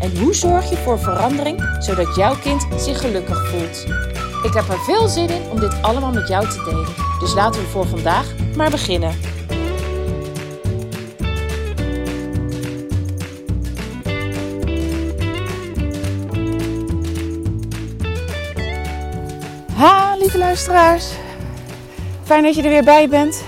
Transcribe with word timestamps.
En 0.00 0.18
hoe 0.18 0.34
zorg 0.34 0.70
je 0.70 0.76
voor 0.76 0.98
verandering 0.98 1.76
zodat 1.78 2.16
jouw 2.16 2.36
kind 2.38 2.66
zich 2.76 3.00
gelukkig 3.00 3.48
voelt? 3.48 3.84
Ik 4.42 4.52
heb 4.52 4.68
er 4.68 4.78
veel 4.78 5.08
zin 5.08 5.28
in 5.28 5.50
om 5.50 5.60
dit 5.60 5.82
allemaal 5.82 6.12
met 6.12 6.28
jou 6.28 6.48
te 6.48 6.62
delen. 6.64 6.94
Dus 7.20 7.34
laten 7.34 7.60
we 7.60 7.66
voor 7.66 7.86
vandaag 7.86 8.34
maar 8.56 8.70
beginnen. 8.70 9.14
Ha, 19.74 20.16
lieve 20.18 20.38
luisteraars. 20.38 21.10
Fijn 22.24 22.42
dat 22.42 22.54
je 22.54 22.62
er 22.62 22.68
weer 22.68 22.84
bij 22.84 23.08
bent. 23.08 23.44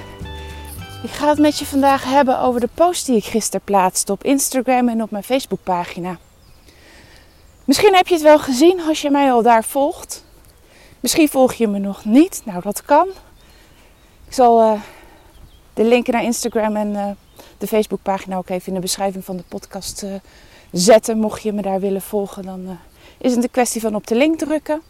Ik 1.02 1.10
ga 1.10 1.28
het 1.28 1.38
met 1.38 1.58
je 1.58 1.66
vandaag 1.66 2.04
hebben 2.04 2.40
over 2.40 2.60
de 2.60 2.68
post 2.74 3.06
die 3.06 3.16
ik 3.16 3.24
gisteren 3.24 3.60
plaatste 3.64 4.12
op 4.12 4.24
Instagram 4.24 4.88
en 4.88 5.02
op 5.02 5.10
mijn 5.10 5.24
Facebookpagina. 5.24 6.18
Misschien 7.68 7.94
heb 7.94 8.06
je 8.06 8.14
het 8.14 8.22
wel 8.22 8.38
gezien 8.38 8.80
als 8.80 9.00
je 9.00 9.10
mij 9.10 9.32
al 9.32 9.42
daar 9.42 9.64
volgt. 9.64 10.24
Misschien 11.00 11.28
volg 11.28 11.52
je 11.52 11.68
me 11.68 11.78
nog 11.78 12.04
niet. 12.04 12.42
Nou, 12.44 12.60
dat 12.62 12.82
kan. 12.82 13.08
Ik 14.26 14.32
zal 14.32 14.62
uh, 14.62 14.80
de 15.74 15.84
linken 15.84 16.12
naar 16.12 16.22
Instagram 16.22 16.76
en 16.76 16.88
uh, 16.88 17.10
de 17.58 17.66
Facebookpagina 17.66 18.36
ook 18.36 18.48
even 18.48 18.68
in 18.68 18.74
de 18.74 18.80
beschrijving 18.80 19.24
van 19.24 19.36
de 19.36 19.42
podcast 19.48 20.02
uh, 20.02 20.14
zetten. 20.72 21.18
Mocht 21.18 21.42
je 21.42 21.52
me 21.52 21.62
daar 21.62 21.80
willen 21.80 22.02
volgen, 22.02 22.42
dan 22.42 22.78
is 23.18 23.34
het 23.34 23.42
een 23.42 23.50
kwestie 23.50 23.80
van 23.80 23.94
op 23.94 24.06
de 24.06 24.14
link 24.14 24.38
drukken. 24.38 24.82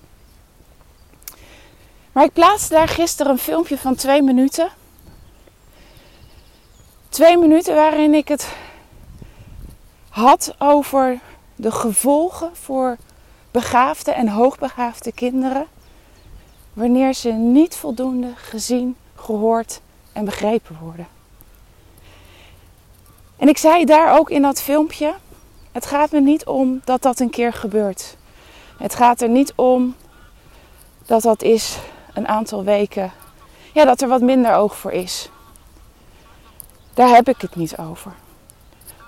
Maar 2.12 2.24
ik 2.24 2.32
plaatste 2.32 2.74
daar 2.74 2.88
gisteren 2.88 3.32
een 3.32 3.38
filmpje 3.38 3.78
van 3.78 3.94
twee 3.94 4.22
minuten. 4.22 4.68
Twee 7.08 7.36
minuten 7.36 7.74
waarin 7.74 8.14
ik 8.14 8.28
het 8.28 8.52
had 10.08 10.54
over 10.58 11.20
de 11.58 11.70
gevolgen 11.70 12.56
voor 12.56 12.96
begaafde 13.50 14.12
en 14.12 14.28
hoogbegaafde 14.28 15.12
kinderen 15.12 15.66
wanneer 16.72 17.14
ze 17.14 17.32
niet 17.32 17.74
voldoende 17.74 18.32
gezien, 18.36 18.96
gehoord 19.14 19.80
en 20.12 20.24
begrepen 20.24 20.78
worden. 20.80 21.06
En 23.36 23.48
ik 23.48 23.58
zei 23.58 23.84
daar 23.84 24.18
ook 24.18 24.30
in 24.30 24.42
dat 24.42 24.62
filmpje: 24.62 25.14
het 25.72 25.86
gaat 25.86 26.10
me 26.10 26.20
niet 26.20 26.46
om 26.46 26.80
dat 26.84 27.02
dat 27.02 27.20
een 27.20 27.30
keer 27.30 27.52
gebeurt. 27.52 28.16
Het 28.76 28.94
gaat 28.94 29.20
er 29.20 29.28
niet 29.28 29.52
om 29.54 29.94
dat 31.06 31.22
dat 31.22 31.42
is 31.42 31.78
een 32.14 32.28
aantal 32.28 32.64
weken, 32.64 33.12
ja, 33.72 33.84
dat 33.84 34.00
er 34.00 34.08
wat 34.08 34.20
minder 34.20 34.54
oog 34.54 34.76
voor 34.76 34.92
is. 34.92 35.30
Daar 36.94 37.08
heb 37.08 37.28
ik 37.28 37.40
het 37.40 37.56
niet 37.56 37.78
over. 37.78 38.12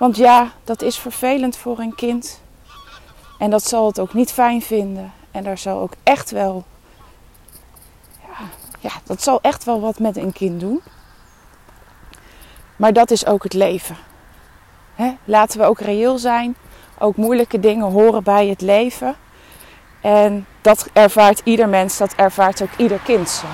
Want 0.01 0.17
ja, 0.17 0.53
dat 0.65 0.83
is 0.83 0.99
vervelend 0.99 1.57
voor 1.57 1.79
een 1.79 1.95
kind. 1.95 2.41
En 3.39 3.51
dat 3.51 3.65
zal 3.65 3.87
het 3.87 3.99
ook 3.99 4.15
niet 4.15 4.33
fijn 4.33 4.63
vinden. 4.63 5.13
En 5.31 5.45
daar 5.45 5.59
zal 5.59 5.81
ook 5.81 5.93
echt 6.03 6.31
wel. 6.31 6.65
Ja, 8.81 8.91
dat 9.05 9.23
zal 9.23 9.41
echt 9.41 9.65
wel 9.65 9.81
wat 9.81 9.99
met 9.99 10.17
een 10.17 10.33
kind 10.33 10.61
doen. 10.61 10.83
Maar 12.77 12.93
dat 12.93 13.11
is 13.11 13.27
ook 13.27 13.43
het 13.43 13.53
leven. 13.53 13.97
Laten 15.25 15.61
we 15.61 15.67
ook 15.67 15.81
reëel 15.81 16.19
zijn. 16.19 16.57
Ook 16.99 17.17
moeilijke 17.17 17.61
dingen 17.61 17.91
horen 17.91 18.23
bij 18.23 18.49
het 18.49 18.61
leven. 18.61 19.17
En 20.01 20.47
dat 20.61 20.89
ervaart 20.93 21.41
ieder 21.45 21.69
mens, 21.69 21.97
dat 21.97 22.15
ervaart 22.15 22.63
ook 22.63 22.77
ieder 22.77 22.99
kind 22.99 23.29
zo. 23.29 23.47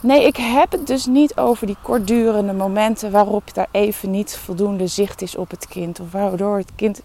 Nee, 0.00 0.26
ik 0.26 0.36
heb 0.36 0.72
het 0.72 0.86
dus 0.86 1.06
niet 1.06 1.36
over 1.36 1.66
die 1.66 1.76
kortdurende 1.82 2.52
momenten 2.52 3.10
waarop 3.10 3.54
daar 3.54 3.68
even 3.70 4.10
niet 4.10 4.36
voldoende 4.36 4.86
zicht 4.86 5.22
is 5.22 5.36
op 5.36 5.50
het 5.50 5.68
kind. 5.68 6.00
Of 6.00 6.12
waardoor 6.12 6.56
het 6.56 6.74
kind 6.74 7.00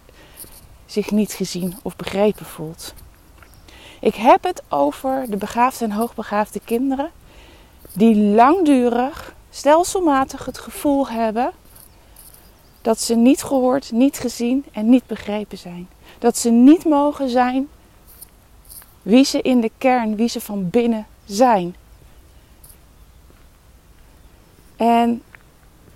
zich 0.85 1.11
niet 1.11 1.33
gezien 1.33 1.75
of 1.81 1.95
begrepen 1.95 2.45
voelt. 2.45 2.93
Ik 3.99 4.15
heb 4.15 4.43
het 4.43 4.63
over 4.69 5.25
de 5.29 5.37
begaafde 5.37 5.85
en 5.85 5.91
hoogbegaafde 5.91 6.59
kinderen 6.65 7.11
die 7.93 8.15
langdurig, 8.15 9.35
stelselmatig 9.49 10.45
het 10.45 10.57
gevoel 10.57 11.07
hebben 11.07 11.51
dat 12.81 12.99
ze 12.99 13.15
niet 13.15 13.43
gehoord, 13.43 13.91
niet 13.91 14.17
gezien 14.17 14.65
en 14.71 14.89
niet 14.89 15.07
begrepen 15.07 15.57
zijn. 15.57 15.89
Dat 16.19 16.37
ze 16.37 16.49
niet 16.49 16.85
mogen 16.85 17.29
zijn 17.29 17.67
wie 19.01 19.25
ze 19.25 19.41
in 19.41 19.61
de 19.61 19.71
kern, 19.77 20.15
wie 20.15 20.27
ze 20.27 20.41
van 20.41 20.69
binnen 20.69 21.07
zijn. 21.25 21.75
En 24.75 25.23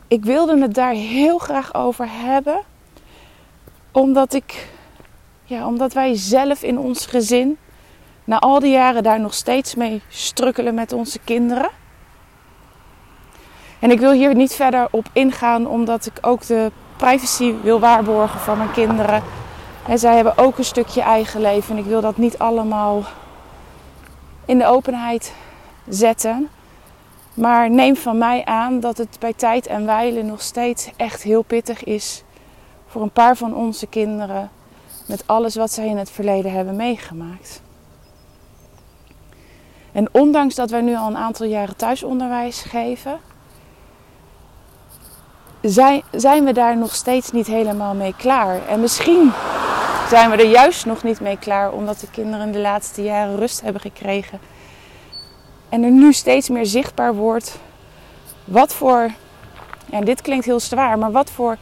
ik 0.08 0.26
wilde 0.26 0.62
het 0.62 0.74
daar 0.74 0.94
heel 0.94 1.38
graag 1.38 1.74
over 1.74 2.08
hebben, 2.10 2.62
omdat 3.92 4.34
ik, 4.34 4.70
ja, 5.44 5.68
omdat 5.68 5.94
wij 5.94 6.16
zelf 6.16 6.64
in 6.64 6.80
ons 6.80 7.06
gezin 7.06 7.58
na 8.24 8.40
al 8.40 8.60
die 8.60 8.72
jaren 8.72 9.04
daar 9.04 9.20
nog 9.20 9.34
steeds 9.34 9.76
mee 9.76 10.02
strukkelen 10.10 10.74
met 10.74 10.94
onze 10.94 11.20
kinderen. 11.24 11.70
En 13.80 13.92
ik 13.92 14.00
wil 14.00 14.12
hier 14.12 14.36
niet 14.36 14.54
verder 14.54 14.88
op 14.92 15.10
ingaan, 15.14 15.68
omdat 15.68 16.06
ik 16.06 16.18
ook 16.22 16.46
de 16.46 16.72
privacy 16.98 17.54
wil 17.64 17.80
waarborgen 17.80 18.40
van 18.40 18.58
mijn 18.58 18.72
kinderen. 18.72 19.24
En 19.88 20.00
zij 20.00 20.16
hebben 20.16 20.38
ook 20.38 20.58
een 20.58 20.66
stukje 20.66 21.02
eigen 21.02 21.42
leven 21.42 21.72
en 21.72 21.84
ik 21.84 21.90
wil 21.90 22.02
dat 22.02 22.18
niet 22.18 22.38
allemaal 22.38 23.04
in 24.46 24.58
de 24.58 24.66
openheid 24.66 25.34
zetten. 25.88 26.50
Maar 27.38 27.70
neem 27.70 27.96
van 27.96 28.18
mij 28.18 28.46
aan 28.46 28.80
dat 28.80 28.98
het 28.98 29.18
bij 29.20 29.34
tijd 29.34 29.68
en 29.68 29.86
wijle 29.86 30.24
nog 30.24 30.42
steeds 30.42 30.90
echt 30.96 31.24
heel 31.24 31.42
pittig 31.42 31.84
is 31.84 32.24
voor 32.88 33.02
een 33.02 33.12
paar 33.12 33.38
van 33.38 33.56
onze 33.56 33.88
kinderen 33.88 34.50
met 35.06 35.24
alles 35.26 35.56
wat 35.56 35.72
zij 35.72 35.88
in 35.88 35.98
het 35.98 36.12
verleden 36.12 36.52
hebben 36.52 36.76
meegemaakt. 36.76 37.62
En 39.92 40.10
ondanks 40.12 40.56
dat 40.56 40.70
wij 40.70 40.82
nu 40.82 40.96
al 40.96 41.08
een 41.08 41.18
aantal 41.18 41.46
jaren 41.46 41.76
thuisonderwijs 41.76 42.62
geven, 42.62 43.20
zijn, 45.62 46.02
zijn 46.12 46.46
we 46.46 46.54
daar 46.54 46.78
nog 46.78 46.96
steeds 46.96 47.32
niet 47.32 47.48
helemaal 47.48 47.94
mee 47.94 48.16
klaar. 48.18 48.68
En 48.68 48.80
misschien 48.80 49.32
zijn 50.10 50.30
we 50.30 50.38
er 50.38 50.50
juist 50.50 50.86
nog 50.86 51.04
niet 51.04 51.20
mee 51.20 51.38
klaar, 51.38 51.72
omdat 51.72 52.00
de 52.00 52.10
kinderen 52.12 52.52
de 52.52 52.60
laatste 52.60 53.04
jaren 53.04 53.36
rust 53.36 53.62
hebben 53.62 53.82
gekregen. 53.82 54.40
En 55.70 55.84
er 55.84 55.92
nu 55.92 56.14
steeds 56.14 56.50
meer 56.50 56.66
zichtbaar 56.66 57.16
wordt 57.16 57.60
wat 58.44 58.74
voor, 58.74 59.12
ja, 59.86 60.02
dit 60.02 60.22
klinkt 60.22 60.46
heel 60.46 60.60
zwaar, 60.60 60.98
maar 60.98 61.12
wat 61.12 61.30
voor 61.30 61.58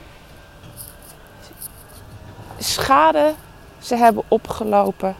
schade 2.57 3.33
ze 3.79 3.95
hebben 3.95 4.23
opgelopen. 4.27 5.15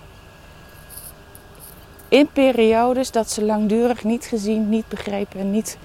In 2.07 2.27
periodes 2.33 3.11
dat 3.11 3.31
ze 3.31 3.45
langdurig 3.45 4.03
niet 4.03 4.25
gezien, 4.25 4.69
niet 4.69 4.87
begrepen 4.87 5.39
en 5.39 5.51
niet 5.51 5.77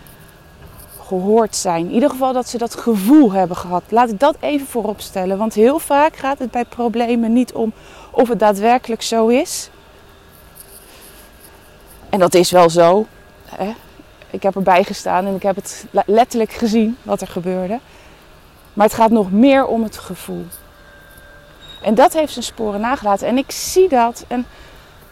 gehoord 1.07 1.57
zijn. 1.57 1.87
In 1.87 1.93
ieder 1.93 2.11
geval 2.11 2.33
dat 2.33 2.49
ze 2.49 2.59
dat 2.59 2.75
gevoel 2.75 3.33
hebben 3.33 3.57
gehad. 3.57 3.83
Laat 3.89 4.11
ik 4.11 4.21
dat 4.21 4.37
even 4.41 4.67
voorop 4.67 5.01
stellen. 5.01 5.39
Want 5.39 5.55
heel 5.55 5.79
vaak 5.79 6.17
gaat 6.17 6.39
het 6.39 6.51
bij 6.51 6.65
problemen 6.65 7.33
niet 7.33 7.53
om 7.53 7.73
of 8.11 8.29
het 8.29 8.39
daadwerkelijk 8.39 9.03
zo 9.03 9.29
is. 9.29 9.71
En 12.11 12.19
dat 12.19 12.35
is 12.35 12.51
wel 12.51 12.71
zo. 12.71 13.07
Hè? 13.45 13.73
Ik 14.31 14.43
heb 14.43 14.55
erbij 14.55 14.85
gestaan 14.85 15.27
en 15.27 15.35
ik 15.35 15.43
heb 15.43 15.57
het 15.57 15.87
letterlijk 16.07 16.53
gezien 16.53 16.97
wat 17.03 17.21
er 17.21 17.29
gebeurde. 17.29 17.79
Maar 18.73 18.87
het 18.87 18.95
gaat 18.95 19.11
nog 19.11 19.31
meer 19.31 19.67
om 19.67 19.83
het 19.83 19.99
gevoel. 19.99 20.47
En 21.83 21.95
dat 21.95 22.13
heeft 22.13 22.33
zijn 22.33 22.45
sporen 22.45 22.81
nagelaten. 22.81 23.27
En 23.27 23.39
ik 23.39 23.51
zie 23.51 23.89
dat. 23.89 24.25
En 24.29 24.47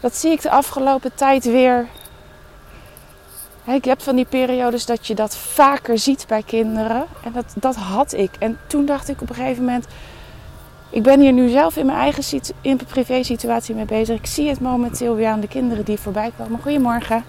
dat 0.00 0.16
zie 0.16 0.30
ik 0.30 0.42
de 0.42 0.50
afgelopen 0.50 1.14
tijd 1.14 1.44
weer 1.44 1.86
ik 3.74 3.84
heb 3.84 4.02
van 4.02 4.16
die 4.16 4.24
periodes 4.24 4.86
dat 4.86 5.06
je 5.06 5.14
dat 5.14 5.36
vaker 5.36 5.98
ziet 5.98 6.24
bij 6.28 6.42
kinderen. 6.42 7.06
En 7.24 7.32
dat, 7.32 7.44
dat 7.54 7.76
had 7.76 8.12
ik. 8.12 8.30
En 8.38 8.58
toen 8.66 8.86
dacht 8.86 9.08
ik 9.08 9.20
op 9.20 9.28
een 9.28 9.34
gegeven 9.34 9.64
moment. 9.64 9.86
Ik 10.90 11.02
ben 11.02 11.20
hier 11.20 11.32
nu 11.32 11.48
zelf 11.48 11.76
in 11.76 11.86
mijn 11.86 11.98
eigen 11.98 12.40
in 12.60 12.76
privé 12.76 13.22
situatie 13.22 13.74
mee 13.74 13.84
bezig. 13.84 14.16
Ik 14.16 14.26
zie 14.26 14.48
het 14.48 14.60
momenteel 14.60 15.14
weer 15.14 15.28
aan 15.28 15.40
de 15.40 15.48
kinderen 15.48 15.84
die 15.84 15.98
voorbij 15.98 16.32
komen. 16.38 16.60
Goedemorgen. 16.60 17.24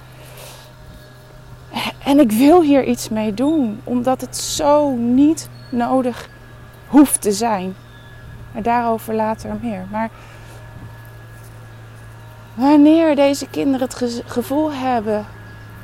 En 2.03 2.19
ik 2.19 2.31
wil 2.31 2.61
hier 2.61 2.83
iets 2.83 3.09
mee 3.09 3.33
doen. 3.33 3.81
Omdat 3.83 4.21
het 4.21 4.37
zo 4.37 4.91
niet 4.91 5.49
nodig 5.69 6.29
hoeft 6.87 7.21
te 7.21 7.31
zijn. 7.31 7.75
Maar 8.51 8.63
daarover 8.63 9.15
later 9.15 9.57
meer. 9.61 9.87
Maar 9.91 10.09
Wanneer 12.59 13.15
deze 13.15 13.47
kinderen 13.47 13.87
het 13.87 14.23
gevoel 14.25 14.73
hebben 14.73 15.25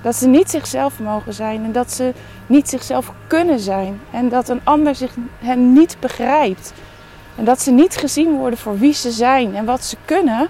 dat 0.01 0.15
ze 0.15 0.27
niet 0.27 0.49
zichzelf 0.49 0.99
mogen 0.99 1.33
zijn 1.33 1.63
en 1.63 1.71
dat 1.71 1.91
ze 1.91 2.13
niet 2.47 2.69
zichzelf 2.69 3.11
kunnen 3.27 3.59
zijn 3.59 4.01
en 4.11 4.29
dat 4.29 4.49
een 4.49 4.61
ander 4.63 4.95
zich, 4.95 5.15
hen 5.39 5.73
niet 5.73 5.97
begrijpt 5.99 6.73
en 7.35 7.45
dat 7.45 7.61
ze 7.61 7.71
niet 7.71 7.95
gezien 7.95 8.37
worden 8.37 8.59
voor 8.59 8.77
wie 8.77 8.93
ze 8.93 9.11
zijn 9.11 9.55
en 9.55 9.65
wat 9.65 9.83
ze 9.83 9.97
kunnen, 10.05 10.49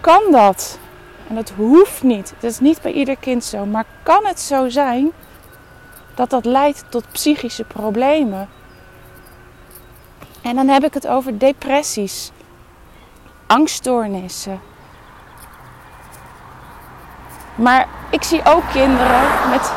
kan 0.00 0.22
dat. 0.30 0.78
En 1.28 1.34
dat 1.34 1.52
hoeft 1.56 2.02
niet. 2.02 2.32
Het 2.34 2.44
is 2.44 2.60
niet 2.60 2.82
bij 2.82 2.92
ieder 2.92 3.16
kind 3.16 3.44
zo. 3.44 3.64
Maar 3.64 3.84
kan 4.02 4.26
het 4.26 4.40
zo 4.40 4.68
zijn 4.68 5.12
dat 6.14 6.30
dat 6.30 6.44
leidt 6.44 6.84
tot 6.88 7.12
psychische 7.12 7.64
problemen? 7.64 8.48
En 10.42 10.56
dan 10.56 10.68
heb 10.68 10.84
ik 10.84 10.94
het 10.94 11.06
over 11.06 11.38
depressies, 11.38 12.30
angststoornissen. 13.46 14.60
Maar 17.54 17.88
ik 18.10 18.22
zie 18.22 18.44
ook 18.44 18.62
kinderen 18.72 19.50
met 19.50 19.72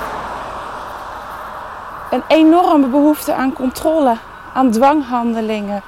een 2.12 2.24
enorme 2.28 2.88
behoefte 2.88 3.34
aan 3.34 3.54
controle, 3.54 4.18
aan 4.60 4.72
dwanghandelingen. 4.72 5.82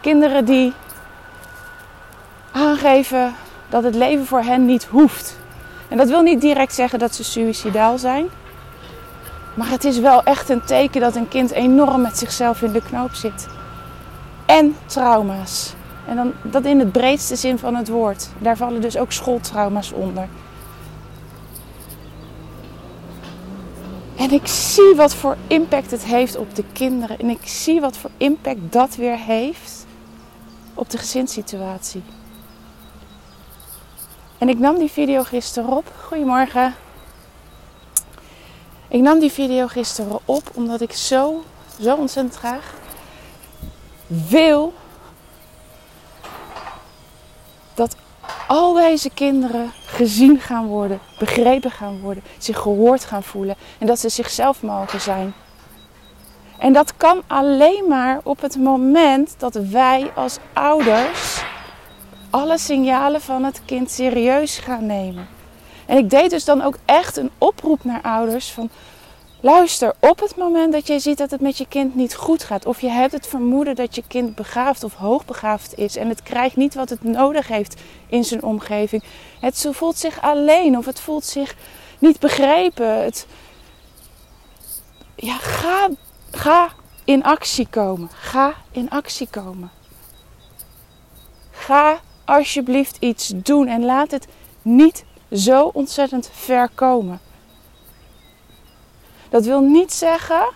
Kinderen 0.00 0.44
die 0.44 0.72
aangeven 2.52 3.34
dat 3.68 3.82
het 3.82 3.94
leven 3.94 4.26
voor 4.26 4.42
hen 4.42 4.64
niet 4.66 4.84
hoeft. 4.84 5.38
En 5.88 5.96
dat 5.96 6.08
wil 6.08 6.22
niet 6.22 6.40
direct 6.40 6.74
zeggen 6.74 6.98
dat 6.98 7.14
ze 7.14 7.24
suicidaal 7.24 7.98
zijn. 7.98 8.28
Maar 9.54 9.70
het 9.70 9.84
is 9.84 9.98
wel 9.98 10.22
echt 10.22 10.48
een 10.48 10.64
teken 10.64 11.00
dat 11.00 11.16
een 11.16 11.28
kind 11.28 11.50
enorm 11.50 12.00
met 12.00 12.18
zichzelf 12.18 12.62
in 12.62 12.72
de 12.72 12.82
knoop 12.82 13.14
zit. 13.14 13.48
En 14.46 14.76
trauma's. 14.86 15.74
En 16.08 16.16
dan, 16.16 16.32
dat 16.42 16.64
in 16.64 16.78
het 16.78 16.92
breedste 16.92 17.36
zin 17.36 17.58
van 17.58 17.74
het 17.74 17.88
woord. 17.88 18.28
Daar 18.38 18.56
vallen 18.56 18.80
dus 18.80 18.96
ook 18.96 19.12
schooltrauma's 19.12 19.92
onder. 19.92 20.28
En 24.20 24.30
ik 24.30 24.46
zie 24.46 24.94
wat 24.94 25.14
voor 25.14 25.36
impact 25.46 25.90
het 25.90 26.04
heeft 26.04 26.36
op 26.36 26.54
de 26.54 26.64
kinderen. 26.72 27.18
En 27.18 27.30
ik 27.30 27.46
zie 27.46 27.80
wat 27.80 27.96
voor 27.96 28.10
impact 28.16 28.72
dat 28.72 28.96
weer 28.96 29.18
heeft 29.18 29.86
op 30.74 30.90
de 30.90 30.98
gezinssituatie. 30.98 32.02
En 34.38 34.48
ik 34.48 34.58
nam 34.58 34.78
die 34.78 34.90
video 34.90 35.22
gisteren 35.22 35.76
op. 35.76 35.92
Goedemorgen. 36.06 36.74
Ik 38.88 39.00
nam 39.00 39.18
die 39.18 39.32
video 39.32 39.66
gisteren 39.66 40.18
op 40.24 40.50
omdat 40.54 40.80
ik 40.80 40.92
zo, 40.92 41.44
zo 41.80 41.96
ontzettend 41.96 42.36
graag 42.36 42.74
wil 44.06 44.72
dat 47.74 47.96
al 48.50 48.72
deze 48.72 49.10
kinderen 49.10 49.72
gezien 49.84 50.40
gaan 50.40 50.66
worden, 50.66 51.00
begrepen 51.18 51.70
gaan 51.70 52.00
worden, 52.00 52.22
zich 52.38 52.58
gehoord 52.58 53.04
gaan 53.04 53.22
voelen 53.22 53.56
en 53.78 53.86
dat 53.86 53.98
ze 53.98 54.08
zichzelf 54.08 54.62
mogen 54.62 55.00
zijn. 55.00 55.34
En 56.58 56.72
dat 56.72 56.96
kan 56.96 57.22
alleen 57.26 57.84
maar 57.88 58.20
op 58.22 58.40
het 58.40 58.56
moment 58.56 59.34
dat 59.38 59.54
wij 59.54 60.10
als 60.14 60.38
ouders 60.52 61.42
alle 62.30 62.58
signalen 62.58 63.20
van 63.20 63.44
het 63.44 63.62
kind 63.64 63.90
serieus 63.90 64.58
gaan 64.58 64.86
nemen. 64.86 65.28
En 65.86 65.96
ik 65.96 66.10
deed 66.10 66.30
dus 66.30 66.44
dan 66.44 66.62
ook 66.62 66.76
echt 66.84 67.16
een 67.16 67.30
oproep 67.38 67.84
naar 67.84 68.02
ouders 68.02 68.50
van 68.50 68.70
luister, 69.40 69.94
op 69.98 70.20
het 70.20 70.36
moment 70.36 70.72
dat 70.72 70.86
jij 70.86 70.98
ziet 70.98 71.18
dat 71.18 71.30
het 71.30 71.40
met 71.40 71.58
je 71.58 71.66
kind 71.68 71.94
niet 71.94 72.14
goed 72.14 72.44
gaat 72.44 72.66
of 72.66 72.80
je 72.80 72.88
hebt 72.88 73.12
het 73.12 73.26
vermoeden 73.26 73.74
dat 73.74 73.94
je 73.94 74.02
kind 74.08 74.34
begaafd 74.34 74.84
of 74.84 74.94
hoogbegaafd 74.94 75.78
is 75.78 75.96
en 75.96 76.08
het 76.08 76.22
krijgt 76.22 76.56
niet 76.56 76.74
wat 76.74 76.88
het 76.88 77.02
nodig 77.02 77.48
heeft 77.48 77.80
in 78.08 78.24
zijn 78.24 78.42
omgeving. 78.42 79.02
Het 79.40 79.68
voelt 79.70 79.96
zich 79.96 80.22
alleen 80.22 80.78
of 80.78 80.86
het 80.86 81.00
voelt 81.00 81.24
zich 81.24 81.56
niet 81.98 82.20
begrepen. 82.20 83.02
Het, 83.02 83.26
ja, 85.14 85.36
ga, 85.36 85.88
ga 86.30 86.68
in 87.04 87.22
actie 87.22 87.66
komen. 87.70 88.08
Ga 88.12 88.54
in 88.70 88.90
actie 88.90 89.28
komen. 89.30 89.70
Ga 91.50 92.00
alsjeblieft 92.24 92.96
iets 93.00 93.32
doen 93.36 93.66
en 93.66 93.84
laat 93.84 94.10
het 94.10 94.26
niet 94.62 95.04
zo 95.32 95.70
ontzettend 95.72 96.30
ver 96.32 96.68
komen. 96.74 97.20
Dat 99.30 99.44
wil 99.44 99.60
niet 99.60 99.92
zeggen, 99.92 100.48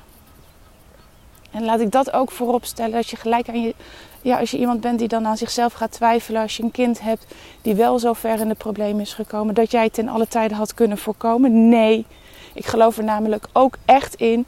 en 1.50 1.64
laat 1.64 1.80
ik 1.80 1.90
dat 1.90 2.12
ook 2.12 2.30
voorop 2.30 2.64
stellen, 2.64 2.92
dat 2.92 3.08
je 3.08 3.16
gelijk 3.16 3.48
aan 3.48 3.62
je, 3.62 3.74
ja, 4.22 4.38
als 4.38 4.50
je 4.50 4.58
iemand 4.58 4.80
bent 4.80 4.98
die 4.98 5.08
dan 5.08 5.26
aan 5.26 5.36
zichzelf 5.36 5.72
gaat 5.72 5.92
twijfelen, 5.92 6.42
als 6.42 6.56
je 6.56 6.62
een 6.62 6.70
kind 6.70 7.00
hebt 7.00 7.26
die 7.62 7.74
wel 7.74 7.98
zo 7.98 8.12
ver 8.12 8.40
in 8.40 8.48
de 8.48 8.54
problemen 8.54 9.00
is 9.00 9.14
gekomen, 9.14 9.54
dat 9.54 9.70
jij 9.70 9.84
het 9.84 9.98
in 9.98 10.08
alle 10.08 10.28
tijden 10.28 10.56
had 10.56 10.74
kunnen 10.74 10.98
voorkomen. 10.98 11.68
Nee, 11.68 12.06
ik 12.54 12.66
geloof 12.66 12.98
er 12.98 13.04
namelijk 13.04 13.46
ook 13.52 13.76
echt 13.84 14.14
in 14.14 14.46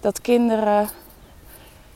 dat 0.00 0.20
kinderen 0.20 0.88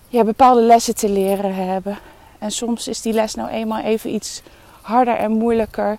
ja, 0.09 0.25
bepaalde 0.25 0.61
lessen 0.61 0.95
te 0.95 1.09
leren 1.09 1.55
hebben. 1.55 1.99
En 2.39 2.51
soms 2.51 2.89
is 2.89 3.01
die 3.01 3.13
les 3.13 3.35
nou 3.35 3.49
eenmaal 3.49 3.81
even 3.81 4.15
iets 4.15 4.43
harder 4.81 5.17
en 5.17 5.33
moeilijker. 5.33 5.99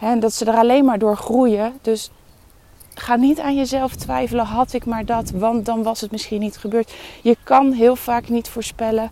En 0.00 0.20
dat 0.20 0.32
ze 0.32 0.44
er 0.44 0.56
alleen 0.56 0.84
maar 0.84 0.98
door 0.98 1.16
groeien. 1.16 1.78
Dus 1.82 2.10
ga 3.00 3.16
niet 3.16 3.40
aan 3.40 3.56
jezelf 3.56 3.94
twijfelen, 3.94 4.44
had 4.44 4.72
ik 4.72 4.84
maar 4.86 5.04
dat, 5.04 5.30
want 5.30 5.64
dan 5.64 5.82
was 5.82 6.00
het 6.00 6.10
misschien 6.10 6.40
niet 6.40 6.56
gebeurd. 6.56 6.92
Je 7.22 7.36
kan 7.42 7.72
heel 7.72 7.96
vaak 7.96 8.28
niet 8.28 8.48
voorspellen 8.48 9.10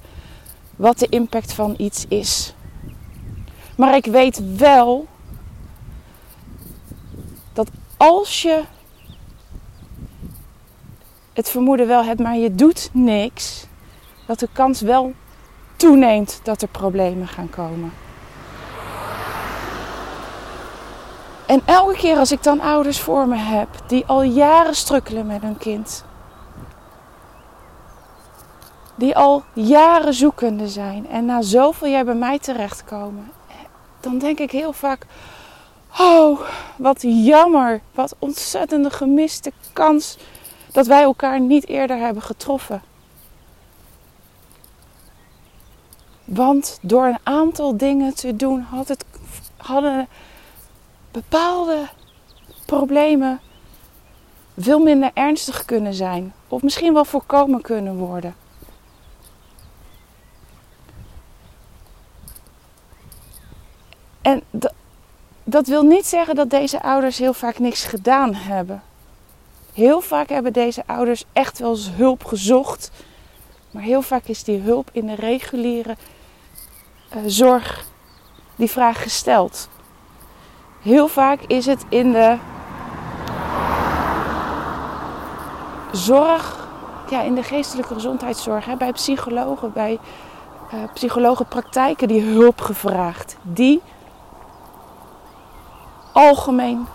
wat 0.76 0.98
de 0.98 1.06
impact 1.08 1.52
van 1.52 1.74
iets 1.78 2.04
is. 2.08 2.54
Maar 3.76 3.96
ik 3.96 4.06
weet 4.06 4.56
wel 4.56 5.06
dat 7.52 7.70
als 7.96 8.42
je 8.42 8.62
het 11.32 11.50
vermoeden 11.50 11.86
wel 11.86 12.04
hebt, 12.04 12.20
maar 12.20 12.36
je 12.36 12.54
doet 12.54 12.90
niks, 12.92 13.66
dat 14.26 14.38
de 14.38 14.48
kans 14.52 14.80
wel 14.80 15.12
toeneemt 15.76 16.40
dat 16.42 16.62
er 16.62 16.68
problemen 16.68 17.28
gaan 17.28 17.50
komen. 17.50 17.92
En 21.46 21.62
elke 21.64 21.96
keer 21.96 22.16
als 22.16 22.32
ik 22.32 22.42
dan 22.42 22.60
ouders 22.60 23.00
voor 23.00 23.28
me 23.28 23.36
heb 23.36 23.68
die 23.86 24.06
al 24.06 24.22
jaren 24.22 24.74
strukkelen 24.74 25.26
met 25.26 25.42
hun 25.42 25.58
kind, 25.58 26.04
die 28.94 29.16
al 29.16 29.42
jaren 29.52 30.14
zoekende 30.14 30.68
zijn 30.68 31.08
en 31.08 31.24
na 31.24 31.42
zoveel 31.42 31.88
jaar 31.88 32.04
bij 32.04 32.14
mij 32.14 32.38
terechtkomen, 32.38 33.30
dan 34.00 34.18
denk 34.18 34.38
ik 34.38 34.50
heel 34.50 34.72
vaak: 34.72 35.06
Oh, 35.98 36.40
wat 36.76 37.02
jammer, 37.02 37.80
wat 37.94 38.16
ontzettende 38.18 38.90
gemiste 38.90 39.52
kans 39.72 40.16
dat 40.72 40.86
wij 40.86 41.02
elkaar 41.02 41.40
niet 41.40 41.68
eerder 41.68 41.96
hebben 41.96 42.22
getroffen. 42.22 42.82
Want 46.24 46.78
door 46.80 47.06
een 47.06 47.18
aantal 47.22 47.76
dingen 47.76 48.14
te 48.14 48.36
doen 48.36 48.60
had 48.60 48.88
het, 48.88 49.04
hadden 49.56 50.08
bepaalde 51.14 51.88
problemen 52.66 53.40
veel 54.56 54.78
minder 54.78 55.10
ernstig 55.14 55.64
kunnen 55.64 55.94
zijn. 55.94 56.34
Of 56.48 56.62
misschien 56.62 56.92
wel 56.92 57.04
voorkomen 57.04 57.60
kunnen 57.60 57.96
worden. 57.96 58.34
En 64.22 64.42
dat 65.44 65.66
wil 65.66 65.82
niet 65.82 66.06
zeggen 66.06 66.34
dat 66.34 66.50
deze 66.50 66.82
ouders 66.82 67.18
heel 67.18 67.34
vaak 67.34 67.58
niks 67.58 67.84
gedaan 67.84 68.34
hebben. 68.34 68.82
Heel 69.72 70.00
vaak 70.00 70.28
hebben 70.28 70.52
deze 70.52 70.82
ouders 70.86 71.24
echt 71.32 71.58
wel 71.58 71.70
eens 71.70 71.90
hulp 71.90 72.24
gezocht. 72.24 72.90
Maar 73.70 73.82
heel 73.82 74.02
vaak 74.02 74.24
is 74.24 74.44
die 74.44 74.60
hulp 74.60 74.88
in 74.92 75.06
de 75.06 75.14
reguliere 75.14 75.96
uh, 77.16 77.22
zorg 77.26 77.86
die 78.56 78.70
vraag 78.70 79.02
gesteld. 79.02 79.68
Heel 80.84 81.08
vaak 81.08 81.40
is 81.40 81.66
het 81.66 81.84
in 81.88 82.12
de 82.12 82.36
zorg, 85.92 86.68
ja, 87.10 87.22
in 87.22 87.34
de 87.34 87.42
geestelijke 87.42 87.94
gezondheidszorg, 87.94 88.64
hè, 88.64 88.76
bij 88.76 88.92
psychologen, 88.92 89.72
bij 89.72 89.98
uh, 90.74 90.80
psychologenpraktijken 90.94 92.08
die 92.08 92.22
hulp 92.22 92.60
gevraagd. 92.60 93.36
Die 93.42 93.82
algemeen 96.12 96.86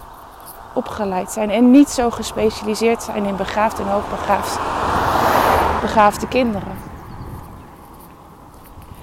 opgeleid 0.73 1.31
zijn 1.31 1.49
en 1.49 1.71
niet 1.71 1.89
zo 1.89 2.09
gespecialiseerd 2.09 3.03
zijn 3.03 3.25
in 3.25 3.35
begaafd 3.35 3.79
en 3.79 3.87
hoogbegaafd 3.87 4.59
begaafde 5.81 6.27
kinderen. 6.27 6.77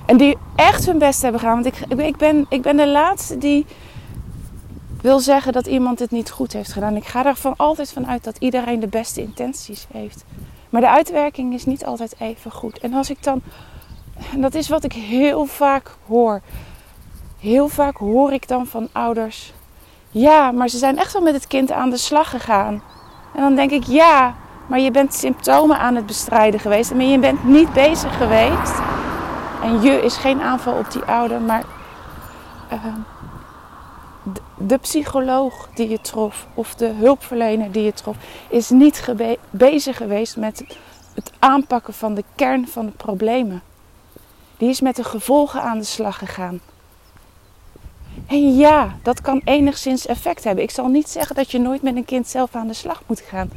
En 0.04 0.16
die 0.16 0.38
echt 0.56 0.86
hun 0.86 0.98
best 0.98 1.22
hebben 1.22 1.40
gedaan. 1.40 1.62
Want 1.62 1.76
ik, 1.76 1.98
ik, 1.98 2.16
ben, 2.16 2.46
ik 2.48 2.62
ben 2.62 2.76
de 2.76 2.88
laatste 2.88 3.38
die 3.38 3.66
wil 5.06 5.18
zeggen 5.18 5.52
dat 5.52 5.66
iemand 5.66 5.98
het 5.98 6.10
niet 6.10 6.30
goed 6.30 6.52
heeft 6.52 6.72
gedaan. 6.72 6.96
Ik 6.96 7.04
ga 7.06 7.26
er 7.26 7.54
altijd 7.56 7.92
van 7.92 8.06
uit 8.06 8.24
dat 8.24 8.36
iedereen 8.38 8.80
de 8.80 8.88
beste 8.88 9.20
intenties 9.20 9.86
heeft. 9.92 10.24
Maar 10.70 10.80
de 10.80 10.88
uitwerking 10.88 11.54
is 11.54 11.64
niet 11.64 11.84
altijd 11.84 12.14
even 12.18 12.50
goed. 12.50 12.78
En 12.78 12.94
als 12.94 13.10
ik 13.10 13.22
dan, 13.22 13.42
en 14.32 14.40
dat 14.40 14.54
is 14.54 14.68
wat 14.68 14.84
ik 14.84 14.92
heel 14.92 15.44
vaak 15.44 15.96
hoor. 16.06 16.40
heel 17.40 17.68
vaak 17.68 17.96
hoor 17.96 18.32
ik 18.32 18.48
dan 18.48 18.66
van 18.66 18.88
ouders: 18.92 19.52
ja, 20.10 20.50
maar 20.50 20.68
ze 20.68 20.78
zijn 20.78 20.98
echt 20.98 21.12
wel 21.12 21.22
met 21.22 21.34
het 21.34 21.46
kind 21.46 21.72
aan 21.72 21.90
de 21.90 21.96
slag 21.96 22.30
gegaan. 22.30 22.82
En 23.34 23.40
dan 23.40 23.54
denk 23.54 23.70
ik: 23.70 23.84
ja, 23.84 24.34
maar 24.66 24.80
je 24.80 24.90
bent 24.90 25.14
symptomen 25.14 25.78
aan 25.78 25.94
het 25.94 26.06
bestrijden 26.06 26.60
geweest, 26.60 26.94
maar 26.94 27.04
je 27.04 27.18
bent 27.18 27.44
niet 27.44 27.72
bezig 27.72 28.16
geweest. 28.16 28.74
En 29.62 29.80
je 29.80 30.02
is 30.02 30.16
geen 30.16 30.40
aanval 30.40 30.74
op 30.74 30.90
die 30.90 31.02
ouder, 31.02 31.40
maar 31.40 31.64
uh, 32.72 32.84
de 34.58 34.78
psycholoog 34.78 35.68
die 35.74 35.88
je 35.88 36.00
trof 36.00 36.46
of 36.54 36.74
de 36.74 36.86
hulpverlener 36.86 37.72
die 37.72 37.82
je 37.82 37.92
trof, 37.92 38.16
is 38.48 38.70
niet 38.70 39.14
bezig 39.50 39.96
geweest 39.96 40.36
met 40.36 40.64
het 41.14 41.32
aanpakken 41.38 41.94
van 41.94 42.14
de 42.14 42.24
kern 42.34 42.68
van 42.68 42.86
de 42.86 42.92
problemen. 42.92 43.62
Die 44.56 44.68
is 44.68 44.80
met 44.80 44.96
de 44.96 45.04
gevolgen 45.04 45.62
aan 45.62 45.78
de 45.78 45.84
slag 45.84 46.18
gegaan. 46.18 46.60
En 48.26 48.56
ja, 48.56 48.96
dat 49.02 49.20
kan 49.20 49.40
enigszins 49.44 50.06
effect 50.06 50.44
hebben. 50.44 50.64
Ik 50.64 50.70
zal 50.70 50.88
niet 50.88 51.08
zeggen 51.08 51.36
dat 51.36 51.50
je 51.50 51.58
nooit 51.58 51.82
met 51.82 51.96
een 51.96 52.04
kind 52.04 52.28
zelf 52.28 52.54
aan 52.54 52.66
de 52.66 52.74
slag 52.74 53.02
moet 53.06 53.20
gaan. 53.20 53.50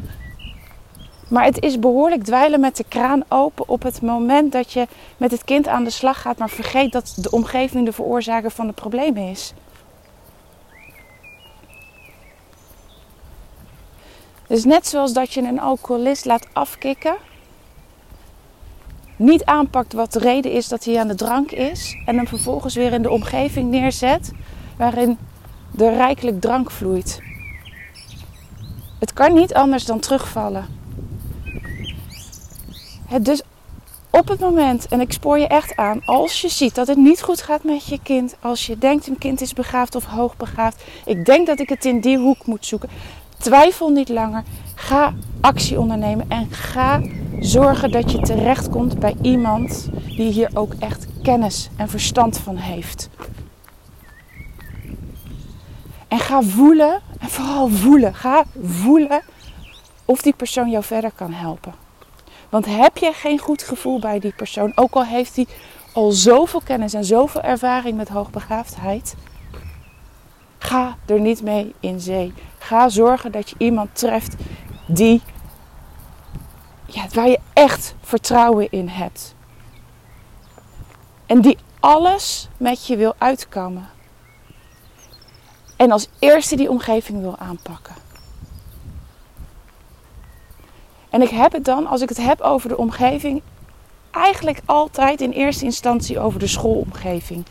Maar 1.30 1.44
het 1.44 1.62
is 1.62 1.80
behoorlijk 1.80 2.24
dweilen 2.24 2.60
met 2.60 2.78
de 2.78 2.86
kraan 2.88 3.24
open 3.28 3.70
op 3.70 3.84
het 3.84 4.02
moment 4.02 4.52
dat 4.52 4.74
je 4.74 4.88
met 5.18 5.32
het 5.32 5.44
kind 5.44 5.68
aan 5.68 5.84
de 5.84 5.90
slag 5.90 6.22
gaat, 6.22 6.38
maar 6.38 6.50
vergeet 6.50 6.92
dat 6.92 7.14
de 7.16 7.32
omgeving 7.32 7.86
de 7.86 7.92
veroorzaker 7.92 8.52
van 8.52 8.68
de 8.68 8.74
problemen 8.74 9.30
is. 9.30 9.54
Dus 14.50 14.66
net 14.66 14.88
zoals 14.88 15.14
dat 15.14 15.34
je 15.34 15.42
een 15.42 15.60
alcoholist 15.60 16.26
laat 16.26 16.48
afkicken, 16.54 17.16
niet 19.16 19.46
aanpakt 19.46 19.94
wat 19.94 20.14
de 20.14 20.20
reden 20.20 20.52
is 20.52 20.68
dat 20.68 20.84
hij 20.84 21.00
aan 21.00 21.08
de 21.08 21.16
drank 21.16 21.52
is 21.52 22.02
en 22.06 22.16
hem 22.16 22.28
vervolgens 22.28 22.76
weer 22.76 22.94
in 22.94 23.02
de 23.02 23.10
omgeving 23.10 23.70
neerzet 23.70 24.32
waarin 24.78 25.18
er 25.78 25.94
rijkelijk 25.94 26.42
drank 26.42 26.72
vloeit. 26.72 27.22
Het 29.00 29.14
kan 29.14 29.34
niet 29.34 29.54
anders 29.54 29.86
dan 29.86 30.00
terugvallen. 30.00 30.66
dus 33.22 33.42
op 34.10 34.28
het 34.28 34.40
moment, 34.40 34.88
en 34.88 35.02
ik 35.02 35.12
spoor 35.12 35.40
je 35.40 35.48
echt 35.48 35.76
aan, 35.76 36.02
als 36.06 36.42
je 36.42 36.50
ziet 36.50 36.76
dat 36.76 36.88
het 36.88 36.98
niet 36.98 37.22
goed 37.22 37.42
gaat 37.42 37.64
met 37.64 37.86
je 37.86 38.00
kind, 38.04 38.36
als 38.42 38.66
je 38.66 38.78
denkt 38.78 39.08
een 39.08 39.18
kind 39.18 39.42
is 39.42 39.54
begaafd 39.54 39.96
of 39.96 40.06
hoogbegaafd, 40.06 40.84
ik 41.06 41.26
denk 41.26 41.48
dat 41.48 41.60
ik 41.60 41.70
het 41.70 41.86
in 41.86 42.00
die 42.00 42.18
hoek 42.18 42.46
moet 42.46 42.66
zoeken, 42.66 42.90
Twijfel 43.40 43.90
niet 43.90 44.10
langer. 44.10 44.44
Ga 44.76 45.14
actie 45.42 45.80
ondernemen 45.80 46.26
en 46.30 46.52
ga 46.52 47.02
zorgen 47.40 47.92
dat 47.92 48.12
je 48.12 48.20
terechtkomt 48.20 49.00
bij 49.00 49.16
iemand 49.22 49.90
die 50.06 50.32
hier 50.32 50.50
ook 50.54 50.74
echt 50.80 51.08
kennis 51.24 51.70
en 51.76 51.90
verstand 51.90 52.38
van 52.38 52.56
heeft. 52.56 53.10
En 56.08 56.20
ga 56.20 56.42
voelen, 56.42 57.02
en 57.20 57.30
vooral 57.30 57.68
voelen, 57.68 58.16
ga 58.16 58.44
voelen 58.64 59.22
of 60.06 60.22
die 60.22 60.34
persoon 60.34 60.70
jou 60.70 60.84
verder 60.84 61.12
kan 61.16 61.34
helpen. 61.34 61.74
Want 62.50 62.66
heb 62.66 62.98
je 62.98 63.12
geen 63.14 63.40
goed 63.40 63.64
gevoel 63.64 64.00
bij 64.00 64.20
die 64.20 64.34
persoon, 64.36 64.72
ook 64.76 64.94
al 64.94 65.06
heeft 65.06 65.36
hij 65.36 65.48
al 65.94 66.12
zoveel 66.12 66.62
kennis 66.64 66.94
en 66.94 67.06
zoveel 67.06 67.42
ervaring 67.42 67.98
met 67.98 68.10
hoogbegaafdheid, 68.10 69.16
ga 70.70 70.98
er 71.06 71.20
niet 71.20 71.42
mee 71.42 71.74
in 71.80 72.00
zee. 72.00 72.34
Ga 72.58 72.90
zorgen 72.90 73.32
dat 73.32 73.50
je 73.50 73.56
iemand 73.58 73.96
treft 73.96 74.36
die, 74.88 75.22
ja, 76.86 77.06
waar 77.14 77.28
je 77.28 77.40
echt 77.54 77.96
vertrouwen 78.02 78.72
in 78.72 78.88
hebt. 78.88 79.36
En 81.26 81.42
die 81.42 81.58
alles 81.80 82.48
met 82.58 82.88
je 82.88 82.96
wil 82.96 83.14
uitkomen. 83.18 83.90
En 85.76 85.92
als 85.92 86.08
eerste 86.20 86.56
die 86.56 86.70
omgeving 86.70 87.22
wil 87.22 87.38
aanpakken. 87.38 87.96
En 91.10 91.22
ik 91.22 91.30
heb 91.30 91.52
het 91.52 91.66
dan, 91.66 91.88
als 91.88 92.02
ik 92.02 92.10
het 92.10 92.22
heb 92.22 92.42
over 92.42 92.70
de 92.70 92.78
omgeving, 92.78 93.42
eigenlijk 94.12 94.62
altijd 94.66 95.22
in 95.22 95.32
eerste 95.32 95.66
instantie 95.66 96.20
over 96.20 96.40
de 96.40 96.48
schoolomgeving. 96.48 97.46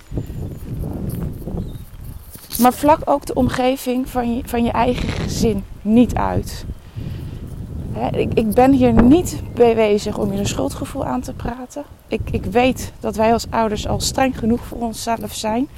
Maar 2.59 2.73
vlak 2.73 3.01
ook 3.05 3.27
de 3.27 3.35
omgeving 3.35 4.09
van 4.09 4.37
je, 4.37 4.43
van 4.45 4.65
je 4.65 4.71
eigen 4.71 5.09
gezin 5.09 5.65
niet 5.83 6.15
uit. 6.15 6.65
ik, 8.13 8.35
ik, 8.35 8.51
ben 8.51 8.73
hier 8.73 9.03
niet 9.03 9.43
bezig 9.55 10.19
om 10.19 10.33
je 10.33 10.39
een 10.39 10.47
schuldgevoel 10.47 11.05
aan 11.05 11.21
te 11.21 11.33
praten. 11.33 11.85
Ik, 12.09 12.21
ik 12.31 12.45
weet 12.45 12.93
dat 13.01 13.17
wij 13.17 13.33
als 13.33 13.47
ouders 13.51 13.89
al 13.89 14.01
streng 14.01 14.39
genoeg 14.39 14.61
voor 14.65 14.79
onszelf 14.79 15.35
zijn. 15.35 15.69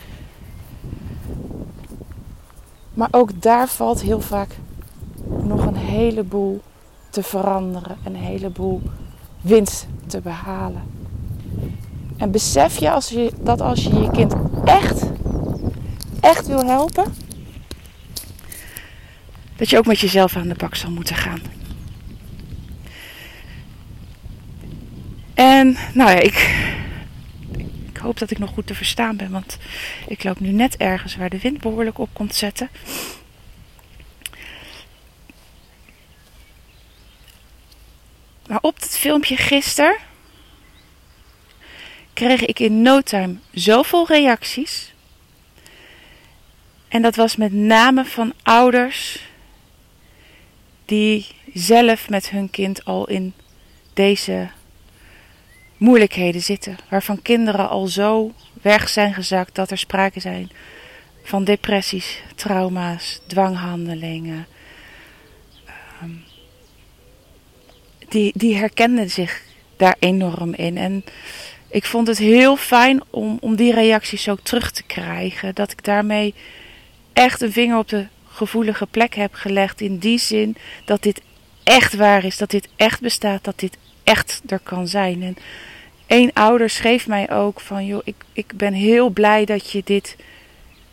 Maar 2.95 3.09
ook 3.11 3.43
daar 3.43 3.69
valt 3.69 4.01
heel 4.01 4.21
vaak 4.21 4.57
nog 5.43 5.67
een 5.67 5.77
heleboel 5.77 6.61
te 7.11 7.23
veranderen. 7.23 7.97
Een 8.05 8.17
heleboel 8.17 8.81
winst 9.41 9.87
te 10.07 10.21
behalen. 10.21 10.83
En 12.17 12.31
besef 12.31 12.79
je, 12.79 12.91
als 12.91 13.09
je 13.09 13.33
dat 13.41 13.61
als 13.61 13.83
je 13.83 14.01
je 14.01 14.11
kind 14.11 14.35
echt 14.65 15.07
echt 16.21 16.47
wil 16.47 16.67
helpen, 16.67 17.15
dat 19.57 19.71
je 19.71 19.79
ook 19.79 19.87
met 19.87 20.01
jezelf 20.01 20.37
aan 20.37 20.49
de 20.49 20.55
bak 20.55 20.75
zal 20.75 20.91
moeten 20.91 21.17
gaan. 21.17 21.41
En 25.35 25.77
nou 25.95 26.11
ja, 26.11 26.19
ik, 26.19 26.55
ik 27.93 27.97
hoop 27.97 28.19
dat 28.19 28.31
ik 28.31 28.39
nog 28.39 28.51
goed 28.51 28.67
te 28.67 28.75
verstaan 28.75 29.17
ben, 29.17 29.31
want 29.31 29.59
ik 30.07 30.25
loop 30.25 30.41
nu 30.41 30.51
net 30.51 30.77
ergens 30.77 31.17
waar 31.17 31.31
de 31.31 31.41
wind 31.41 31.61
behoorlijk 31.61 31.99
op 31.99 32.09
komt 32.13 32.35
zetten. 32.35 32.69
Maar 38.47 38.59
op 38.61 38.75
het 38.75 38.99
filmpje 38.99 39.37
gisteren 39.37 39.97
kreeg 42.13 42.41
ik 42.41 42.59
in 42.59 42.83
no 42.83 43.01
time 43.01 43.35
zoveel 43.53 44.07
reacties. 44.07 44.90
En 46.91 47.03
dat 47.03 47.17
was 47.17 47.37
met 47.37 47.53
name 47.53 48.05
van 48.05 48.33
ouders 48.43 49.29
die 50.85 51.27
zelf 51.55 52.09
met 52.09 52.31
hun 52.31 52.51
kind 52.51 52.85
al 52.85 53.09
in 53.09 53.33
deze 53.95 54.49
moeilijkheden 55.77 56.41
zitten. 56.41 56.77
Waarvan 56.89 57.23
kinderen 57.23 57.69
al 57.69 57.87
zo 57.87 58.33
weg 58.63 58.89
zijn 58.89 59.15
gezakt 59.15 59.55
dat 59.55 59.71
er 59.71 59.79
sprake 59.79 60.21
zijn 60.21 60.51
van 61.23 61.45
depressies, 61.45 62.23
trauma's, 62.35 63.21
dwanghandelingen. 63.27 64.47
Ehm, 65.65 66.11
die, 68.09 68.33
die 68.35 68.57
herkenden 68.57 69.11
zich 69.11 69.43
daar 69.77 69.97
enorm 69.99 70.55
in. 70.55 70.77
En 70.77 71.05
ik 71.69 71.85
vond 71.85 72.07
het 72.07 72.19
heel 72.19 72.57
fijn 72.57 73.03
om, 73.11 73.39
om 73.41 73.57
die 73.57 73.73
reacties 73.73 74.23
zo 74.23 74.37
terug 74.43 74.71
te 74.71 74.83
krijgen. 74.83 75.55
Dat 75.55 75.73
ik 75.73 75.85
daarmee 75.85 76.35
echt 77.13 77.41
een 77.41 77.53
vinger 77.53 77.79
op 77.79 77.89
de 77.89 78.07
gevoelige 78.29 78.87
plek 78.87 79.15
heb 79.15 79.35
gelegd. 79.35 79.81
In 79.81 79.99
die 79.99 80.19
zin 80.19 80.57
dat 80.85 81.03
dit 81.03 81.21
echt 81.63 81.95
waar 81.95 82.25
is, 82.25 82.37
dat 82.37 82.51
dit 82.51 82.69
echt 82.77 83.01
bestaat, 83.01 83.45
dat 83.45 83.59
dit 83.59 83.77
echt 84.05 84.43
er 84.47 84.61
kan 84.63 84.89
zijn. 84.89 85.23
En 85.23 85.37
één 86.07 86.33
ouder 86.33 86.71
schreef 86.71 87.07
mij 87.07 87.31
ook 87.31 87.61
van, 87.61 87.87
joh, 87.87 88.01
ik, 88.05 88.25
ik 88.33 88.53
ben 88.57 88.73
heel 88.73 89.09
blij 89.09 89.45
dat 89.45 89.71
je 89.71 89.83
dit 89.85 90.17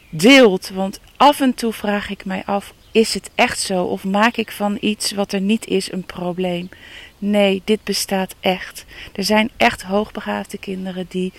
deelt. 0.10 0.70
Want 0.70 1.00
af 1.18 1.42
en 1.42 1.54
toe 1.54 1.74
vraag 1.74 2.10
ik 2.10 2.26
mij 2.26 2.44
af, 2.46 2.74
is 2.92 3.14
het 3.14 3.30
echt 3.36 3.60
zo? 3.60 3.84
Of 3.84 4.04
maak 4.04 4.38
ik 4.38 4.52
van 4.52 4.78
iets 4.80 5.12
wat 5.12 5.32
er 5.32 5.42
niet 5.42 5.68
is 5.68 5.92
een 5.92 6.06
probleem? 6.06 6.70
Nee, 7.18 7.62
dit 7.66 7.84
bestaat 7.84 8.36
echt. 8.40 8.86
Er 9.14 9.24
zijn 9.24 9.50
echt 9.58 9.82
hoogbegaafde 9.82 10.58
kinderen 10.58 11.06
die 11.10 11.34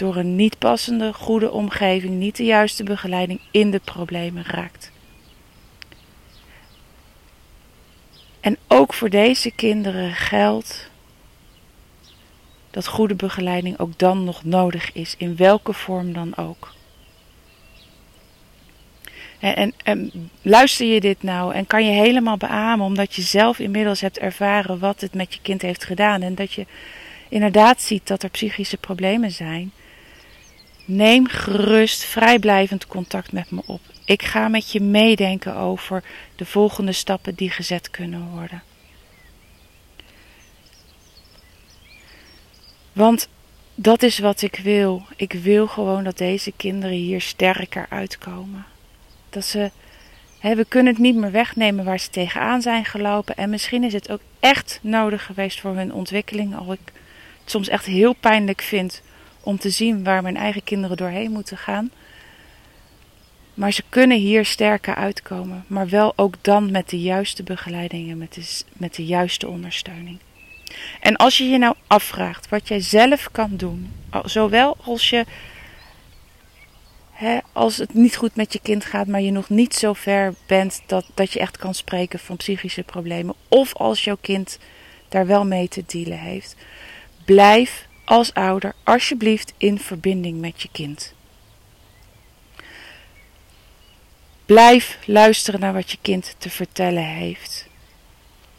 door 0.00 0.16
een 0.16 0.36
niet 0.36 0.58
passende, 0.58 1.12
goede 1.12 1.50
omgeving, 1.50 2.14
niet 2.14 2.36
de 2.36 2.44
juiste 2.44 2.82
begeleiding 2.82 3.40
in 3.50 3.70
de 3.70 3.80
problemen 3.84 4.44
raakt. 4.44 4.90
En 8.40 8.56
ook 8.68 8.94
voor 8.94 9.10
deze 9.10 9.50
kinderen 9.50 10.12
geldt 10.12 10.90
dat 12.70 12.86
goede 12.86 13.14
begeleiding 13.14 13.78
ook 13.78 13.98
dan 13.98 14.24
nog 14.24 14.44
nodig 14.44 14.92
is, 14.92 15.14
in 15.18 15.36
welke 15.36 15.72
vorm 15.72 16.12
dan 16.12 16.36
ook. 16.36 16.72
En, 19.38 19.74
en, 19.84 20.30
luister 20.42 20.86
je 20.86 21.00
dit 21.00 21.22
nou 21.22 21.54
en 21.54 21.66
kan 21.66 21.84
je 21.84 21.92
helemaal 21.92 22.36
beamen 22.36 22.86
omdat 22.86 23.14
je 23.14 23.22
zelf 23.22 23.58
inmiddels 23.58 24.00
hebt 24.00 24.18
ervaren 24.18 24.78
wat 24.78 25.00
het 25.00 25.14
met 25.14 25.34
je 25.34 25.40
kind 25.42 25.62
heeft 25.62 25.84
gedaan 25.84 26.22
en 26.22 26.34
dat 26.34 26.52
je 26.52 26.66
inderdaad 27.28 27.82
ziet 27.82 28.06
dat 28.06 28.22
er 28.22 28.30
psychische 28.30 28.76
problemen 28.76 29.30
zijn, 29.30 29.72
Neem 30.92 31.26
gerust 31.26 32.04
vrijblijvend 32.04 32.86
contact 32.86 33.32
met 33.32 33.50
me 33.50 33.62
op. 33.66 33.80
Ik 34.04 34.22
ga 34.22 34.48
met 34.48 34.72
je 34.72 34.80
meedenken 34.80 35.56
over 35.56 36.04
de 36.36 36.44
volgende 36.44 36.92
stappen 36.92 37.34
die 37.34 37.50
gezet 37.50 37.90
kunnen 37.90 38.28
worden. 38.30 38.62
Want 42.92 43.28
dat 43.74 44.02
is 44.02 44.18
wat 44.18 44.42
ik 44.42 44.60
wil. 44.62 45.02
Ik 45.16 45.32
wil 45.32 45.66
gewoon 45.66 46.04
dat 46.04 46.18
deze 46.18 46.52
kinderen 46.56 46.96
hier 46.96 47.20
sterker 47.20 47.86
uitkomen. 47.88 48.66
Dat 49.28 49.44
ze, 49.44 49.70
hè, 50.38 50.54
we 50.54 50.64
kunnen 50.64 50.92
het 50.92 51.02
niet 51.02 51.16
meer 51.16 51.30
wegnemen 51.30 51.84
waar 51.84 52.00
ze 52.00 52.10
tegenaan 52.10 52.62
zijn 52.62 52.84
gelopen. 52.84 53.36
En 53.36 53.50
misschien 53.50 53.84
is 53.84 53.92
het 53.92 54.10
ook 54.10 54.22
echt 54.40 54.78
nodig 54.82 55.26
geweest 55.26 55.60
voor 55.60 55.74
hun 55.74 55.92
ontwikkeling. 55.92 56.56
Al 56.56 56.72
ik 56.72 56.92
het 57.40 57.50
soms 57.50 57.68
echt 57.68 57.84
heel 57.84 58.12
pijnlijk 58.12 58.62
vind 58.62 59.02
om 59.42 59.58
te 59.58 59.70
zien 59.70 60.04
waar 60.04 60.22
mijn 60.22 60.36
eigen 60.36 60.64
kinderen 60.64 60.96
doorheen 60.96 61.30
moeten 61.30 61.56
gaan. 61.56 61.90
Maar 63.54 63.72
ze 63.72 63.82
kunnen 63.88 64.18
hier 64.18 64.44
sterker 64.44 64.94
uitkomen. 64.94 65.64
Maar 65.66 65.88
wel 65.88 66.12
ook 66.16 66.34
dan 66.40 66.70
met 66.70 66.88
de 66.88 67.00
juiste 67.00 67.42
begeleiding 67.42 68.10
en 68.10 68.18
met 68.18 68.34
de, 68.34 68.62
met 68.72 68.94
de 68.94 69.04
juiste 69.04 69.48
ondersteuning. 69.48 70.18
En 71.00 71.16
als 71.16 71.38
je 71.38 71.44
je 71.44 71.58
nou 71.58 71.74
afvraagt 71.86 72.48
wat 72.48 72.68
jij 72.68 72.80
zelf 72.80 73.28
kan 73.32 73.56
doen, 73.56 73.92
zowel 74.24 74.76
als 74.84 75.10
je 75.10 75.24
als 77.52 77.76
het 77.76 77.94
niet 77.94 78.16
goed 78.16 78.36
met 78.36 78.52
je 78.52 78.60
kind 78.62 78.84
gaat, 78.84 79.06
maar 79.06 79.20
je 79.20 79.30
nog 79.30 79.48
niet 79.48 79.74
zo 79.74 79.92
ver 79.92 80.34
bent 80.46 80.82
dat, 80.86 81.06
dat 81.14 81.32
je 81.32 81.38
echt 81.38 81.56
kan 81.56 81.74
spreken 81.74 82.18
van 82.18 82.36
psychische 82.36 82.82
problemen, 82.82 83.34
of 83.48 83.74
als 83.74 84.04
jouw 84.04 84.18
kind 84.20 84.58
daar 85.08 85.26
wel 85.26 85.44
mee 85.44 85.68
te 85.68 85.82
dealen 85.86 86.18
heeft, 86.18 86.56
blijf 87.24 87.88
als 88.10 88.34
ouder 88.34 88.72
alsjeblieft 88.84 89.52
in 89.56 89.78
verbinding 89.78 90.40
met 90.40 90.62
je 90.62 90.68
kind. 90.72 91.14
Blijf 94.46 94.98
luisteren 95.04 95.60
naar 95.60 95.72
wat 95.72 95.90
je 95.90 95.98
kind 96.02 96.34
te 96.38 96.50
vertellen 96.50 97.04
heeft. 97.04 97.68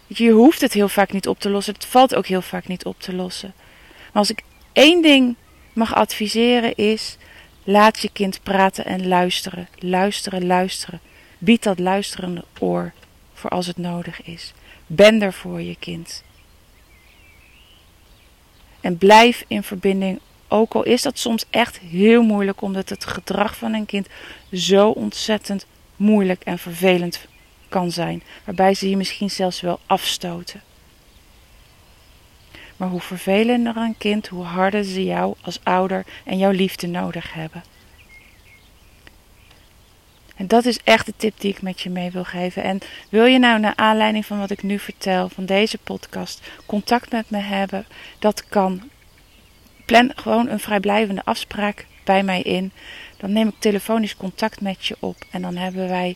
Je 0.07 0.31
hoeft 0.31 0.61
het 0.61 0.73
heel 0.73 0.89
vaak 0.89 1.11
niet 1.11 1.27
op 1.27 1.39
te 1.39 1.49
lossen. 1.49 1.73
Het 1.73 1.85
valt 1.85 2.15
ook 2.15 2.25
heel 2.25 2.41
vaak 2.41 2.67
niet 2.67 2.85
op 2.85 2.99
te 2.99 3.15
lossen. 3.15 3.53
Maar 3.95 4.21
als 4.21 4.29
ik 4.29 4.43
één 4.73 5.01
ding 5.01 5.35
mag 5.73 5.95
adviseren 5.95 6.75
is: 6.75 7.17
laat 7.63 7.99
je 7.99 8.09
kind 8.13 8.43
praten 8.43 8.85
en 8.85 9.07
luisteren. 9.07 9.67
Luisteren, 9.79 10.45
luisteren. 10.45 10.99
Bied 11.37 11.63
dat 11.63 11.79
luisterende 11.79 12.43
oor 12.59 12.91
voor 13.33 13.49
als 13.49 13.67
het 13.67 13.77
nodig 13.77 14.21
is. 14.23 14.53
Ben 14.87 15.21
er 15.21 15.33
voor 15.33 15.61
je 15.61 15.75
kind. 15.79 16.23
En 18.81 18.97
blijf 18.97 19.45
in 19.47 19.63
verbinding, 19.63 20.19
ook 20.47 20.73
al 20.73 20.83
is 20.83 21.01
dat 21.01 21.19
soms 21.19 21.45
echt 21.49 21.79
heel 21.79 22.23
moeilijk, 22.23 22.61
omdat 22.61 22.89
het 22.89 23.05
gedrag 23.05 23.55
van 23.55 23.73
een 23.73 23.85
kind 23.85 24.07
zo 24.53 24.89
ontzettend 24.89 25.65
moeilijk 25.95 26.43
en 26.43 26.59
vervelend 26.59 27.25
kan 27.69 27.91
zijn, 27.91 28.23
waarbij 28.43 28.73
ze 28.73 28.89
je 28.89 28.97
misschien 28.97 29.29
zelfs 29.29 29.61
wel 29.61 29.79
afstoten. 29.85 30.61
Maar 32.77 32.89
hoe 32.89 33.01
vervelender 33.01 33.77
een 33.77 33.97
kind, 33.97 34.27
hoe 34.27 34.43
harder 34.43 34.83
ze 34.83 35.03
jou 35.03 35.35
als 35.41 35.59
ouder 35.63 36.05
en 36.25 36.37
jouw 36.37 36.51
liefde 36.51 36.87
nodig 36.87 37.33
hebben. 37.33 37.63
En 40.35 40.47
dat 40.47 40.65
is 40.65 40.79
echt 40.83 41.05
de 41.05 41.13
tip 41.17 41.39
die 41.39 41.51
ik 41.51 41.61
met 41.61 41.81
je 41.81 41.89
mee 41.89 42.11
wil 42.11 42.23
geven. 42.23 42.63
En 42.63 42.79
wil 43.09 43.25
je 43.25 43.39
nou 43.39 43.59
naar 43.59 43.75
aanleiding 43.75 44.25
van 44.25 44.39
wat 44.39 44.49
ik 44.49 44.63
nu 44.63 44.79
vertel, 44.79 45.29
van 45.29 45.45
deze 45.45 45.77
podcast, 45.77 46.41
contact 46.65 47.11
met 47.11 47.29
me 47.29 47.37
hebben? 47.37 47.85
Dat 48.19 48.47
kan. 48.47 48.89
Plan 49.85 50.11
gewoon 50.15 50.49
een 50.49 50.59
vrijblijvende 50.59 51.21
afspraak 51.23 51.85
bij 52.03 52.23
mij 52.23 52.41
in. 52.41 52.71
Dan 53.17 53.31
neem 53.31 53.47
ik 53.47 53.55
telefonisch 53.59 54.17
contact 54.17 54.61
met 54.61 54.85
je 54.85 54.95
op 54.99 55.15
en 55.31 55.41
dan 55.41 55.55
hebben 55.55 55.87
wij 55.87 56.15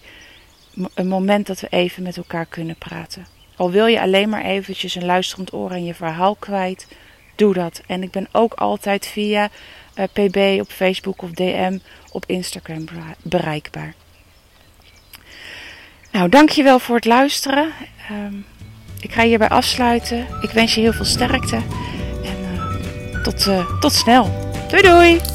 een 0.93 1.07
moment 1.07 1.47
dat 1.47 1.59
we 1.59 1.67
even 1.69 2.03
met 2.03 2.17
elkaar 2.17 2.45
kunnen 2.45 2.75
praten. 2.75 3.25
Al 3.55 3.71
wil 3.71 3.85
je 3.85 4.01
alleen 4.01 4.29
maar 4.29 4.43
eventjes 4.43 4.95
een 4.95 5.05
luisterend 5.05 5.53
oor 5.53 5.71
en 5.71 5.85
je 5.85 5.93
verhaal 5.93 6.35
kwijt, 6.35 6.87
doe 7.35 7.53
dat. 7.53 7.81
En 7.87 8.03
ik 8.03 8.11
ben 8.11 8.27
ook 8.31 8.53
altijd 8.53 9.05
via 9.05 9.49
eh, 9.93 10.05
PB 10.13 10.61
op 10.61 10.69
Facebook 10.69 11.21
of 11.21 11.31
DM 11.31 11.77
op 12.11 12.23
Instagram 12.27 12.85
bereikbaar. 13.21 13.93
Nou, 16.15 16.29
dankjewel 16.29 16.79
voor 16.79 16.95
het 16.95 17.05
luisteren. 17.05 17.71
Uh, 18.11 18.17
ik 18.99 19.13
ga 19.13 19.23
hierbij 19.23 19.49
afsluiten. 19.49 20.27
Ik 20.41 20.49
wens 20.49 20.75
je 20.75 20.81
heel 20.81 20.93
veel 20.93 21.05
sterkte 21.05 21.55
en 22.23 22.37
uh, 22.53 23.21
tot, 23.23 23.47
uh, 23.47 23.79
tot 23.79 23.93
snel. 23.93 24.53
Doei 24.69 24.81
doei! 24.81 25.34